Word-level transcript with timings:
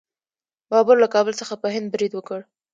بابر 0.71 0.95
له 1.03 1.07
کابل 1.15 1.33
څخه 1.41 1.53
په 1.61 1.67
هند 1.73 1.87
برید 1.95 2.11
وکړ. 2.15 2.39